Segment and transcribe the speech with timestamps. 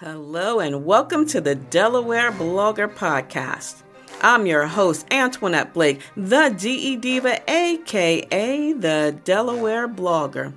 [0.00, 3.82] Hello, and welcome to the Delaware Blogger Podcast.
[4.20, 10.52] I'm your host, Antoinette Blake, the DE Diva, aka the Delaware Blogger.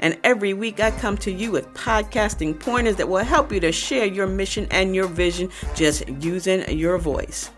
[0.00, 3.72] And every week I come to you with podcasting pointers that will help you to
[3.72, 7.50] share your mission and your vision just using your voice.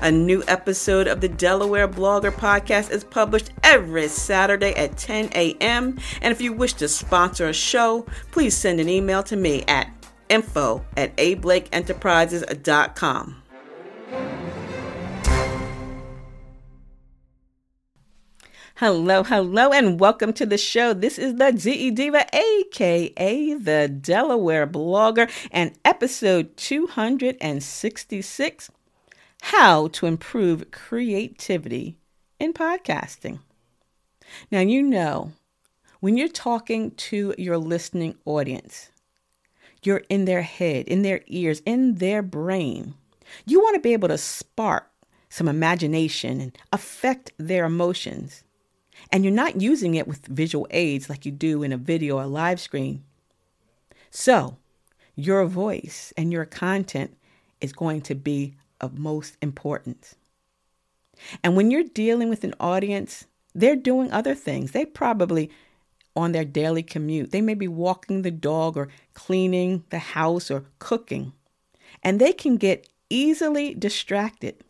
[0.00, 5.98] A new episode of the Delaware Blogger Podcast is published every Saturday at 10 a.m.
[6.22, 9.92] And if you wish to sponsor a show, please send an email to me at
[10.32, 13.42] info at ablakeenterprises.com.
[18.76, 20.94] Hello, hello, and welcome to the show.
[20.94, 28.70] This is the DE Diva, aka the Delaware Blogger, and episode 266
[29.42, 31.98] How to Improve Creativity
[32.40, 33.40] in Podcasting.
[34.50, 35.32] Now, you know,
[36.00, 38.91] when you're talking to your listening audience,
[39.82, 42.94] you're in their head, in their ears, in their brain.
[43.46, 44.88] You want to be able to spark
[45.28, 48.44] some imagination and affect their emotions.
[49.10, 52.26] And you're not using it with visual aids like you do in a video or
[52.26, 53.02] live screen.
[54.10, 54.58] So,
[55.16, 57.16] your voice and your content
[57.60, 60.16] is going to be of most importance.
[61.42, 64.72] And when you're dealing with an audience, they're doing other things.
[64.72, 65.50] They probably
[66.14, 67.30] on their daily commute.
[67.30, 71.32] They may be walking the dog or cleaning the house or cooking,
[72.02, 74.62] and they can get easily distracted.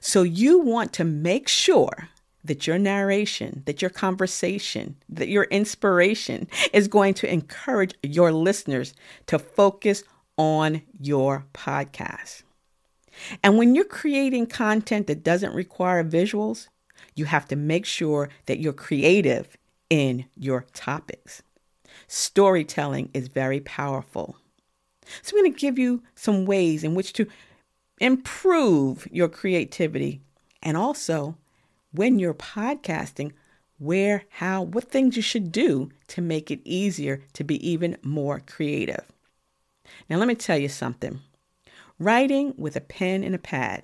[0.00, 2.08] So you want to make sure
[2.44, 8.94] that your narration, that your conversation, that your inspiration is going to encourage your listeners
[9.26, 10.02] to focus
[10.36, 12.42] on your podcast.
[13.42, 16.68] And when you're creating content that doesn't require visuals,
[17.14, 19.56] you have to make sure that you're creative
[19.90, 21.42] in your topics.
[22.06, 24.36] Storytelling is very powerful.
[25.22, 27.26] So, I'm going to give you some ways in which to
[28.00, 30.20] improve your creativity
[30.62, 31.36] and also
[31.92, 33.32] when you're podcasting,
[33.78, 38.40] where, how, what things you should do to make it easier to be even more
[38.40, 39.04] creative.
[40.10, 41.20] Now, let me tell you something
[41.98, 43.82] writing with a pen and a pad.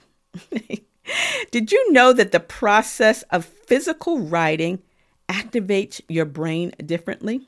[1.51, 4.83] Did you know that the process of physical writing
[5.29, 7.47] activates your brain differently.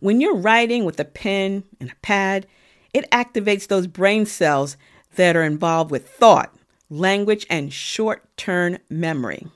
[0.00, 2.46] When you're writing with a pen and a pad,
[2.94, 4.76] it activates those brain cells
[5.16, 6.54] that are involved with thought,
[6.88, 9.46] language, and short term memory.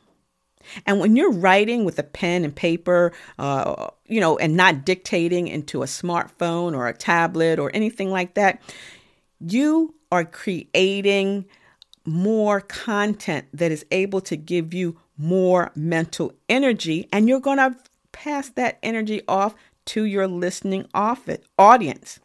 [0.87, 5.49] And when you're writing with a pen and paper, uh, you know, and not dictating
[5.49, 8.61] into a smartphone or a tablet or anything like that,
[9.41, 11.47] you are creating
[12.05, 17.77] more content that is able to give you more mental energy, and you're going to
[18.13, 19.55] pass that energy off
[19.85, 22.21] to your listening audience.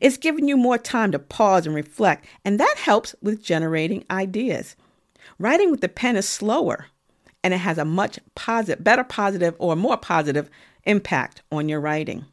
[0.00, 4.76] It's giving you more time to pause and reflect, and that helps with generating ideas.
[5.38, 6.86] Writing with the pen is slower,
[7.42, 10.50] and it has a much positive, better positive or more positive
[10.84, 12.26] impact on your writing.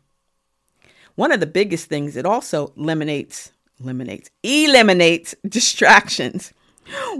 [1.16, 6.54] One of the biggest things it also eliminates eliminates eliminates distractions.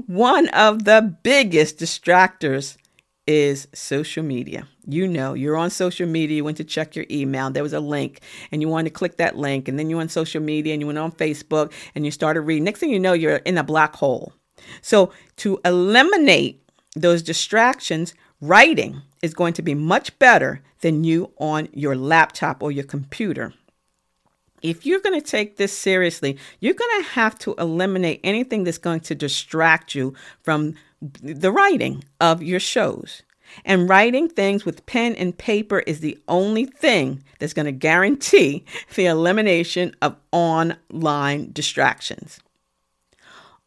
[0.06, 2.78] One of the biggest distractors
[3.26, 4.68] is social media.
[4.88, 7.80] You know, you're on social media, you went to check your email, there was a
[7.80, 10.82] link, and you wanted to click that link, and then you're on social media and
[10.82, 12.64] you went on Facebook and you started reading.
[12.64, 14.34] Next thing you know, you're in a black hole.
[14.82, 16.64] So, to eliminate
[16.96, 22.72] those distractions, writing is going to be much better than you on your laptop or
[22.72, 23.54] your computer
[24.62, 28.78] if you're going to take this seriously, you're going to have to eliminate anything that's
[28.78, 33.22] going to distract you from the writing of your shows.
[33.64, 38.66] And writing things with pen and paper is the only thing that's going to guarantee
[38.96, 42.40] the elimination of online distractions.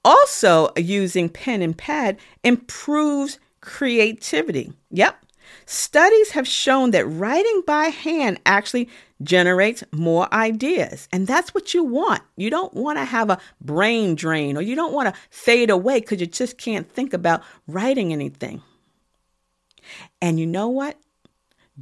[0.05, 4.73] Also, using pen and pad improves creativity.
[4.91, 5.25] Yep.
[5.67, 8.89] Studies have shown that writing by hand actually
[9.23, 11.09] generates more ideas.
[11.13, 12.23] And that's what you want.
[12.37, 16.01] You don't want to have a brain drain or you don't want to fade away
[16.01, 18.63] because you just can't think about writing anything.
[20.21, 20.99] And you know what?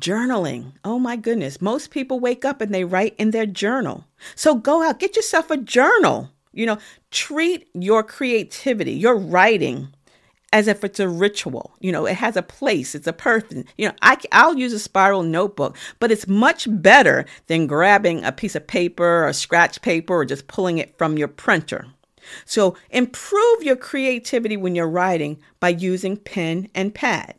[0.00, 0.73] Journaling.
[0.85, 1.61] Oh my goodness.
[1.61, 4.05] Most people wake up and they write in their journal.
[4.34, 6.31] So go out, get yourself a journal.
[6.52, 6.79] You know,
[7.11, 9.88] treat your creativity, your writing
[10.53, 11.75] as if it's a ritual.
[11.81, 13.65] You know, it has a place, it's a person.
[13.77, 18.33] You know, I, I'll use a spiral notebook, but it's much better than grabbing a
[18.33, 21.87] piece of paper or scratch paper or just pulling it from your printer.
[22.45, 27.35] So improve your creativity when you're writing by using pen and pad.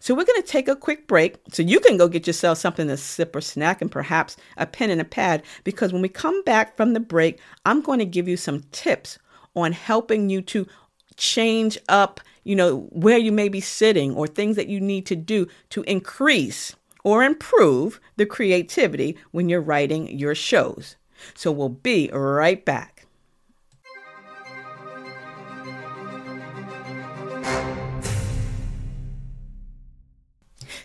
[0.00, 2.88] So we're going to take a quick break so you can go get yourself something
[2.88, 6.42] to sip or snack and perhaps a pen and a pad because when we come
[6.42, 9.18] back from the break, I'm going to give you some tips
[9.54, 10.66] on helping you to
[11.16, 15.16] change up, you know, where you may be sitting or things that you need to
[15.16, 20.96] do to increase or improve the creativity when you're writing your shows.
[21.34, 23.06] So we'll be right back.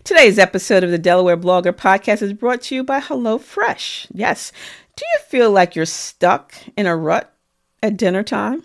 [0.03, 4.07] Today's episode of the Delaware Blogger Podcast is brought to you by HelloFresh.
[4.11, 4.51] Yes,
[4.95, 7.33] do you feel like you're stuck in a rut
[7.81, 8.63] at dinner time?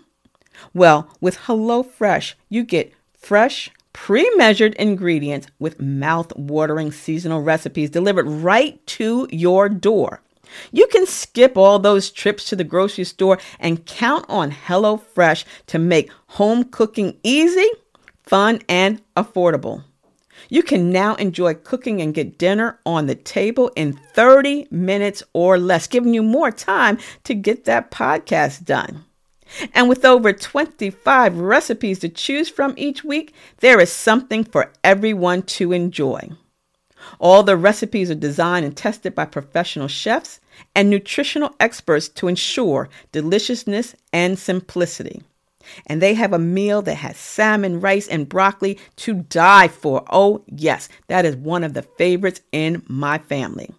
[0.73, 8.27] Well, with HelloFresh, you get fresh, pre measured ingredients with mouth watering seasonal recipes delivered
[8.27, 10.21] right to your door.
[10.71, 15.79] You can skip all those trips to the grocery store and count on HelloFresh to
[15.79, 17.67] make home cooking easy,
[18.23, 19.83] fun, and affordable.
[20.49, 25.57] You can now enjoy cooking and get dinner on the table in 30 minutes or
[25.57, 29.03] less, giving you more time to get that podcast done.
[29.73, 35.43] And with over 25 recipes to choose from each week, there is something for everyone
[35.43, 36.29] to enjoy.
[37.19, 40.39] All the recipes are designed and tested by professional chefs
[40.75, 45.21] and nutritional experts to ensure deliciousness and simplicity
[45.85, 50.03] and they have a meal that has salmon, rice, and broccoli to die for.
[50.09, 53.69] Oh, yes, that is one of the favorites in my family.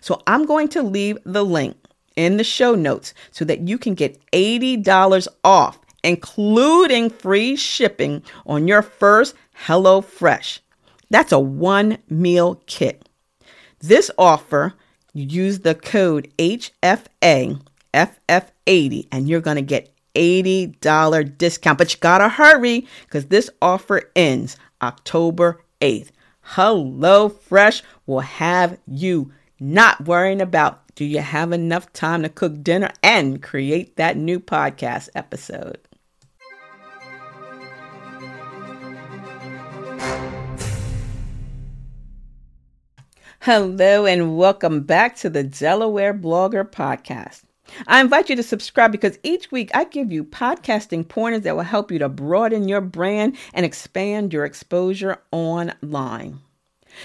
[0.00, 1.76] So I'm going to leave the link
[2.18, 8.66] in the show notes so that you can get $80 off, including free shipping on
[8.66, 9.36] your first
[9.66, 10.58] HelloFresh.
[11.10, 13.08] That's a one meal kit.
[13.78, 14.74] This offer,
[15.14, 17.60] you use the code HFA
[17.94, 21.78] FF80 and you're going to get $80 discount.
[21.78, 26.10] But you gotta hurry because this offer ends October 8th.
[26.40, 32.62] Hello Fresh will have you not worrying about do you have enough time to cook
[32.62, 35.78] dinner and create that new podcast episode.
[43.42, 47.42] Hello, and welcome back to the Delaware Blogger Podcast.
[47.86, 51.62] I invite you to subscribe because each week I give you podcasting pointers that will
[51.62, 56.40] help you to broaden your brand and expand your exposure online.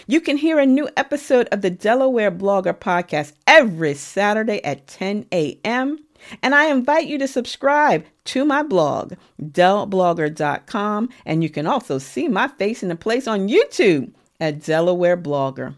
[0.08, 5.28] You can hear a new episode of the Delaware Blogger Podcast every Saturday at 10
[5.32, 6.00] a.m.
[6.42, 11.10] And I invite you to subscribe to my blog, delblogger.com.
[11.26, 15.76] And you can also see my face in a place on YouTube at Delaware Blogger.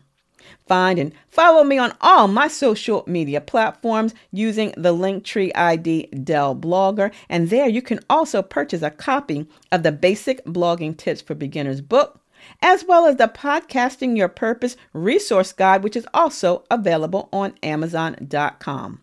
[0.68, 6.56] Find and follow me on all my social media platforms using the Linktree ID Dell
[6.56, 7.12] Blogger.
[7.30, 11.81] And there you can also purchase a copy of the Basic Blogging Tips for Beginners
[11.81, 12.19] book,
[12.62, 19.02] as well as the Podcasting Your Purpose resource guide, which is also available on Amazon.com.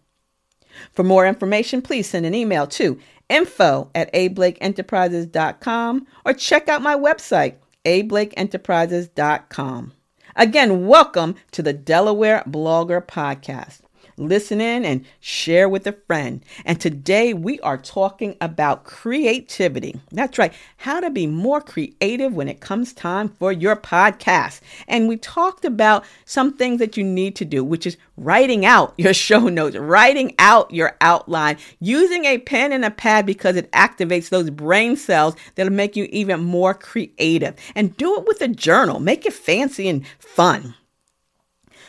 [0.90, 2.98] For more information, please send an email to
[3.28, 7.54] info at ablakeenterprises.com or check out my website,
[7.84, 9.92] ablakeenterprises.com.
[10.34, 13.81] Again, welcome to the Delaware Blogger Podcast.
[14.16, 16.44] Listen in and share with a friend.
[16.64, 20.00] And today we are talking about creativity.
[20.10, 24.60] That's right, how to be more creative when it comes time for your podcast.
[24.86, 28.94] And we talked about some things that you need to do, which is writing out
[28.98, 33.70] your show notes, writing out your outline, using a pen and a pad because it
[33.72, 37.54] activates those brain cells that'll make you even more creative.
[37.74, 40.74] And do it with a journal, make it fancy and fun.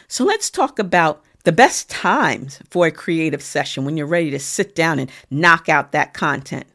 [0.08, 4.40] So let's talk about the best times for a creative session when you're ready to
[4.40, 6.66] sit down and knock out that content.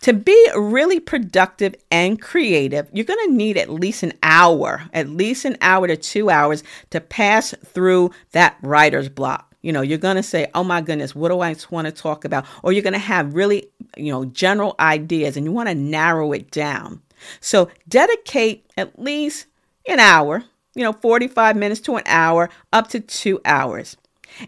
[0.00, 5.08] To be really productive and creative, you're going to need at least an hour, at
[5.08, 9.54] least an hour to two hours to pass through that writer's block.
[9.62, 12.24] You know, you're going to say, oh my goodness, what do I want to talk
[12.24, 12.46] about?
[12.62, 16.32] Or you're going to have really, you know, general ideas and you want to narrow
[16.32, 17.02] it down.
[17.40, 19.46] So dedicate at least
[19.86, 23.96] an hour, you know, 45 minutes to an hour, up to two hours.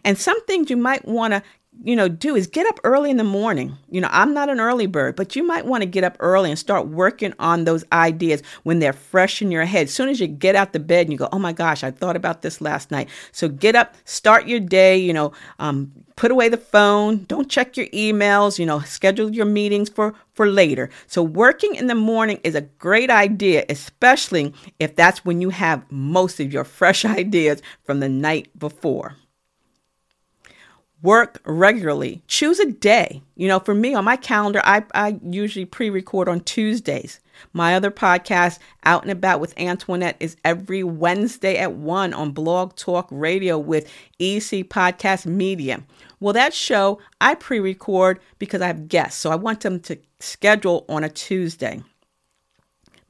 [0.04, 1.42] And some things you might want to
[1.84, 3.76] you know, do is get up early in the morning.
[3.90, 6.50] You know, I'm not an early bird, but you might want to get up early
[6.50, 9.84] and start working on those ideas when they're fresh in your head.
[9.84, 11.90] As soon as you get out the bed and you go, oh my gosh, I
[11.90, 13.08] thought about this last night.
[13.32, 17.76] So get up, start your day, you know, um, put away the phone, don't check
[17.76, 20.90] your emails, you know, schedule your meetings for, for later.
[21.06, 25.90] So working in the morning is a great idea, especially if that's when you have
[25.90, 29.16] most of your fresh ideas from the night before.
[31.02, 32.22] Work regularly.
[32.26, 33.22] Choose a day.
[33.36, 37.20] You know, for me on my calendar, I, I usually pre record on Tuesdays.
[37.52, 42.76] My other podcast, Out and About with Antoinette, is every Wednesday at 1 on Blog
[42.76, 43.86] Talk Radio with
[44.20, 45.82] EC Podcast Media.
[46.20, 49.98] Well, that show I pre record because I have guests, so I want them to
[50.20, 51.82] schedule on a Tuesday.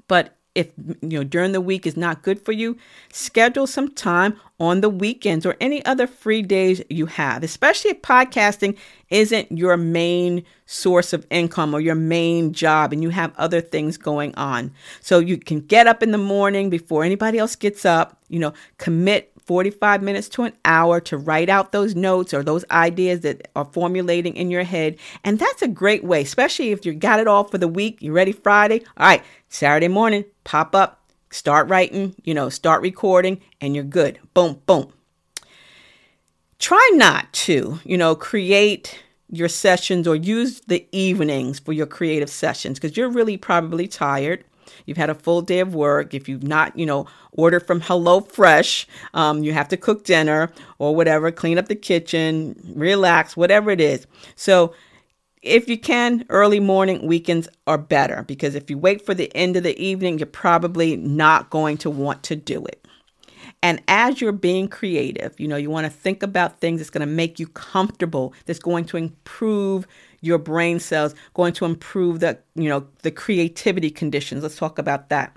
[0.08, 2.76] But if you know during the week is not good for you,
[3.12, 8.02] schedule some time on the weekends or any other free days you have, especially if
[8.02, 8.76] podcasting
[9.10, 13.96] isn't your main source of income or your main job and you have other things
[13.96, 14.72] going on.
[15.00, 18.52] So you can get up in the morning before anybody else gets up, you know,
[18.78, 23.48] commit 45 minutes to an hour to write out those notes or those ideas that
[23.56, 24.98] are formulating in your head.
[25.24, 28.14] And that's a great way, especially if you got it all for the week, you're
[28.14, 28.82] ready Friday.
[28.96, 34.18] All right, Saturday morning, pop up, start writing, you know, start recording, and you're good.
[34.34, 34.92] Boom, boom.
[36.58, 42.30] Try not to, you know, create your sessions or use the evenings for your creative
[42.30, 44.44] sessions because you're really probably tired.
[44.86, 46.14] You've had a full day of work.
[46.14, 50.52] If you've not, you know, ordered from Hello Fresh, um, you have to cook dinner
[50.78, 54.06] or whatever, clean up the kitchen, relax, whatever it is.
[54.36, 54.74] So,
[55.42, 59.56] if you can, early morning weekends are better because if you wait for the end
[59.56, 62.81] of the evening, you're probably not going to want to do it.
[63.62, 67.06] And as you're being creative, you know, you want to think about things that's going
[67.06, 69.86] to make you comfortable, that's going to improve
[70.20, 74.42] your brain cells, going to improve the, you know, the creativity conditions.
[74.42, 75.36] Let's talk about that.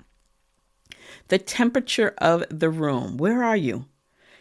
[1.28, 3.16] The temperature of the room.
[3.16, 3.86] Where are you?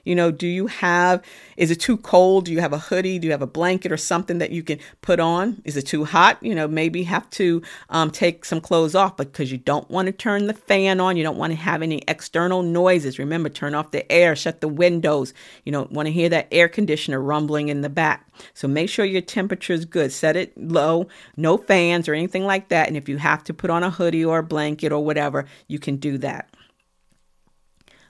[0.06, 1.24] You know, do you have,
[1.58, 2.46] is it too cold?
[2.46, 3.20] Do you have a hoodie?
[3.20, 5.62] Do you have a blanket or something that you can put on?
[5.66, 6.38] Is it too hot?
[6.42, 10.12] You know, maybe have to um, take some clothes off because you don't want to
[10.12, 11.18] turn the fan on.
[11.18, 13.20] You don't want to have any external noises.
[13.20, 15.34] Remember, turn off the air, shut the windows.
[15.64, 18.28] You don't want to hear that air conditioner rumbling in the back.
[18.54, 20.12] So make sure your temperature is good.
[20.12, 22.88] Set it low, no fans or anything like that.
[22.88, 25.80] And if you have to put on a hoodie or a blanket or whatever, you
[25.80, 26.50] can do that.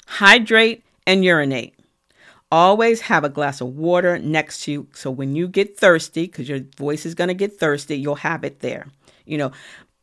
[0.08, 1.75] Hydrate and urinate.
[2.52, 6.48] Always have a glass of water next to you so when you get thirsty, because
[6.48, 8.88] your voice is going to get thirsty, you'll have it there.
[9.26, 9.52] You know,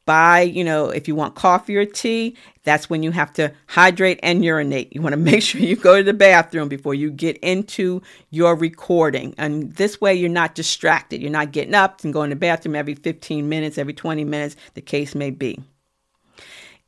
[0.04, 4.18] buy, you know, if you want coffee or tea, that's when you have to hydrate
[4.22, 4.94] and urinate.
[4.94, 8.56] You want to make sure you go to the bathroom before you get into your
[8.56, 9.34] recording.
[9.38, 11.22] And this way you're not distracted.
[11.22, 14.56] You're not getting up and going to the bathroom every 15 minutes, every 20 minutes,
[14.74, 15.58] the case may be.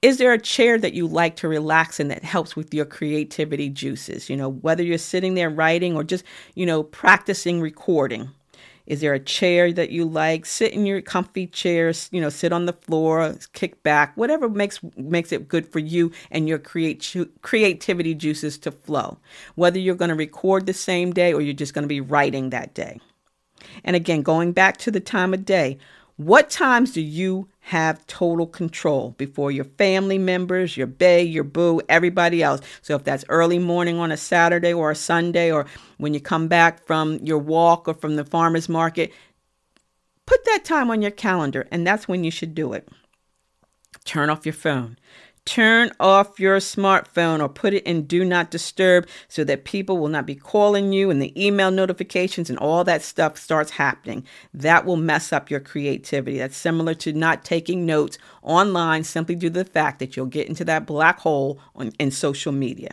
[0.04, 3.70] Is there a chair that you like to relax in that helps with your creativity
[3.70, 4.28] juices?
[4.28, 8.28] You know, whether you're sitting there writing or just, you know, practicing recording.
[8.86, 10.44] Is there a chair that you like?
[10.44, 14.78] Sit in your comfy chair, you know, sit on the floor, kick back, whatever makes
[14.98, 19.16] makes it good for you and your create creativity juices to flow.
[19.54, 22.50] Whether you're going to record the same day or you're just going to be writing
[22.50, 23.00] that day.
[23.84, 25.78] And again, going back to the time of day,
[26.16, 31.80] what times do you have total control before your family members, your bae, your boo,
[31.88, 32.60] everybody else?
[32.82, 35.64] So if that's early morning on a Saturday or a Sunday, or
[35.96, 39.12] when you come back from your walk or from the farmer's market,
[40.26, 42.86] put that time on your calendar, and that's when you should do it.
[44.04, 44.98] Turn off your phone.
[45.44, 50.08] Turn off your smartphone or put it in do not disturb so that people will
[50.08, 54.24] not be calling you and the email notifications and all that stuff starts happening.
[54.54, 56.38] That will mess up your creativity.
[56.38, 60.48] That's similar to not taking notes online simply due to the fact that you'll get
[60.48, 62.92] into that black hole on, in social media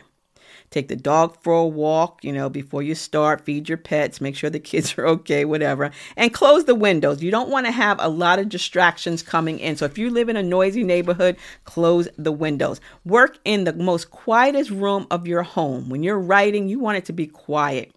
[0.70, 4.36] take the dog for a walk, you know, before you start, feed your pets, make
[4.36, 7.22] sure the kids are okay, whatever, and close the windows.
[7.22, 9.76] You don't want to have a lot of distractions coming in.
[9.76, 12.80] So if you live in a noisy neighborhood, close the windows.
[13.04, 15.88] Work in the most quietest room of your home.
[15.88, 17.92] When you're writing, you want it to be quiet.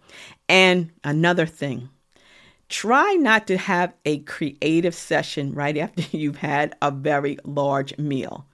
[0.48, 1.88] And another thing,
[2.68, 8.46] try not to have a creative session right after you've had a very large meal.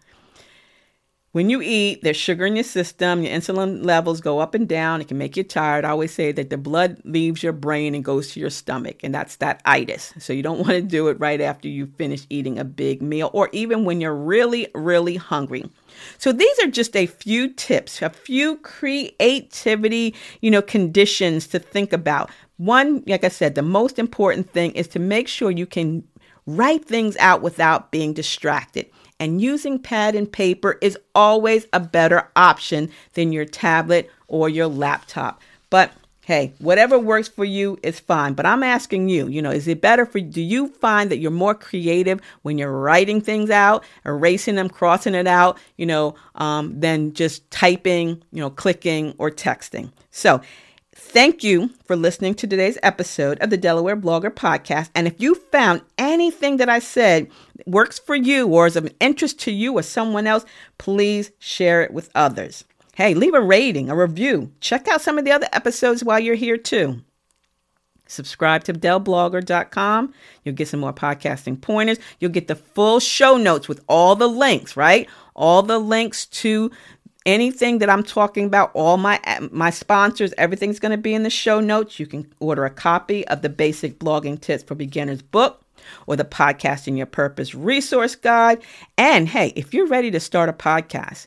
[1.32, 5.00] When you eat, there's sugar in your system, your insulin levels go up and down.
[5.00, 5.86] It can make you tired.
[5.86, 9.14] I always say that the blood leaves your brain and goes to your stomach, and
[9.14, 10.12] that's that itis.
[10.18, 13.30] So you don't want to do it right after you finish eating a big meal
[13.32, 15.64] or even when you're really, really hungry.
[16.18, 21.94] So these are just a few tips, a few creativity, you know, conditions to think
[21.94, 22.30] about.
[22.58, 26.04] One, like I said, the most important thing is to make sure you can
[26.46, 28.90] write things out without being distracted
[29.22, 34.66] and using pad and paper is always a better option than your tablet or your
[34.66, 35.40] laptop.
[35.70, 35.92] But
[36.24, 38.34] hey, whatever works for you is fine.
[38.34, 41.30] But I'm asking you, you know, is it better for do you find that you're
[41.30, 46.80] more creative when you're writing things out, erasing them, crossing it out, you know, um,
[46.80, 49.92] than just typing, you know, clicking or texting?
[50.10, 50.40] So
[50.94, 54.90] Thank you for listening to today's episode of the Delaware Blogger Podcast.
[54.94, 57.28] And if you found anything that I said
[57.66, 60.44] works for you or is of interest to you or someone else,
[60.76, 62.64] please share it with others.
[62.94, 64.52] Hey, leave a rating, a review.
[64.61, 67.00] Check out some of the other episodes while you're here too.
[68.06, 70.12] Subscribe to DellBlogger.com.
[70.44, 71.99] You'll get some more podcasting pointers.
[72.20, 75.08] You'll get the full show notes with all the links, right?
[75.34, 76.70] All the links to
[77.26, 81.30] anything that I'm talking about, all my my sponsors, everything's going to be in the
[81.30, 81.98] show notes.
[81.98, 85.64] You can order a copy of the Basic Blogging Tips for Beginners book
[86.06, 88.62] or the Podcasting Your Purpose resource guide.
[88.96, 91.26] And hey, if you're ready to start a podcast,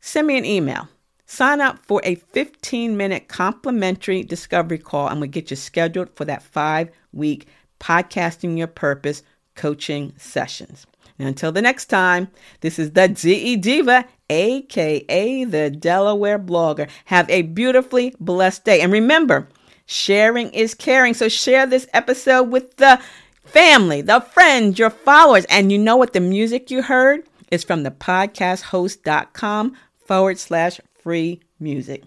[0.00, 0.88] send me an email.
[1.26, 6.24] Sign up for a 15 minute complimentary discovery call and we'll get you scheduled for
[6.24, 7.46] that five week
[7.80, 9.22] Podcasting Your Purpose
[9.54, 10.86] coaching sessions.
[11.18, 12.28] And until the next time,
[12.60, 16.88] this is the DE Diva, aka the Delaware blogger.
[17.06, 18.80] Have a beautifully blessed day.
[18.80, 19.48] And remember,
[19.86, 21.14] sharing is caring.
[21.14, 23.00] So share this episode with the
[23.44, 25.44] family, the friends, your followers.
[25.46, 31.40] And you know what the music you heard is from the podcasthost.com forward slash free
[31.58, 32.04] music.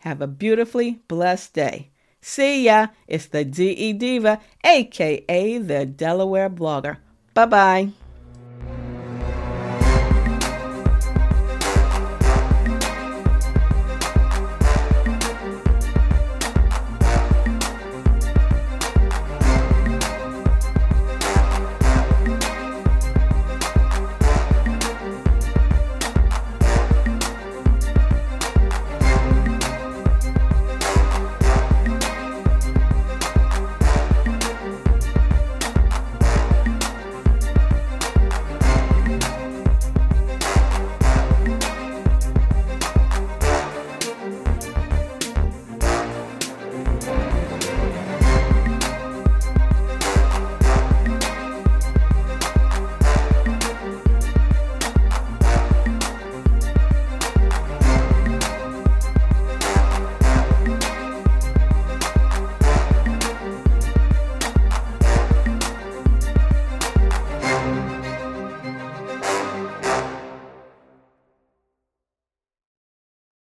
[0.00, 1.90] Have a beautifully blessed day.
[2.20, 2.88] See ya.
[3.06, 6.98] It's the DE Diva, aka the Delaware blogger.
[7.34, 8.03] Bye bye.